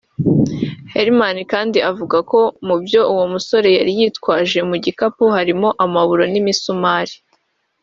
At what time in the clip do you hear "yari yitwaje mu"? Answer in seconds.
3.77-4.75